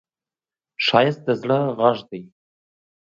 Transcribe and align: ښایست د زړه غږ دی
ښایست 0.85 1.21
د 1.27 1.29
زړه 1.41 1.59
غږ 1.79 1.97
دی 2.09 2.21